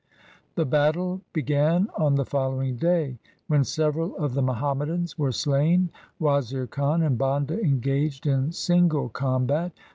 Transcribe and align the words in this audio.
The 0.55 0.65
battle 0.65 1.21
began 1.31 1.87
on 1.95 2.15
the 2.15 2.25
following 2.25 2.75
day. 2.75 3.19
When 3.45 3.63
several 3.63 4.17
of 4.17 4.33
the 4.33 4.41
Muhammadans 4.41 5.15
were 5.15 5.31
slain, 5.31 5.89
Wazir 6.17 6.65
Khan 6.65 7.03
and 7.03 7.19
Banda 7.19 7.59
engaged 7.63 8.25
in 8.25 8.51
single 8.51 9.09
combat. 9.09 9.73